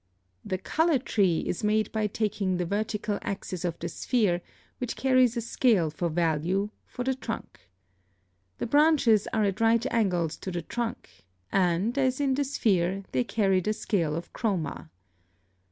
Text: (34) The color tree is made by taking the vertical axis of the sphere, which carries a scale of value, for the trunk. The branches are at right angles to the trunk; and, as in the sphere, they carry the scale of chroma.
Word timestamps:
(34) 0.45 0.49
The 0.57 0.63
color 0.63 0.97
tree 0.97 1.41
is 1.45 1.63
made 1.63 1.91
by 1.91 2.07
taking 2.07 2.57
the 2.57 2.65
vertical 2.65 3.19
axis 3.21 3.63
of 3.63 3.77
the 3.77 3.87
sphere, 3.87 4.41
which 4.79 4.95
carries 4.95 5.37
a 5.37 5.41
scale 5.41 5.93
of 6.01 6.13
value, 6.13 6.71
for 6.87 7.03
the 7.03 7.13
trunk. 7.13 7.69
The 8.57 8.65
branches 8.65 9.27
are 9.31 9.43
at 9.43 9.61
right 9.61 9.85
angles 9.93 10.37
to 10.37 10.49
the 10.49 10.63
trunk; 10.63 11.07
and, 11.51 11.95
as 11.99 12.19
in 12.19 12.33
the 12.33 12.43
sphere, 12.45 13.03
they 13.11 13.23
carry 13.23 13.59
the 13.59 13.73
scale 13.73 14.15
of 14.15 14.33
chroma. 14.33 14.89